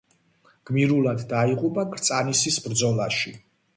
[0.69, 3.35] გმირულად დაიღუპა კრწანისის ბრძოლაში.